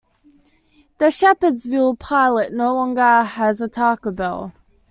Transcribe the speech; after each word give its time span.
The 0.97 1.09
Shepherdsville 1.09 1.99
Pilot 1.99 2.51
no 2.51 2.73
longer 2.73 3.21
has 3.21 3.61
a 3.61 3.67
Taco 3.67 4.09
Bell. 4.09 4.51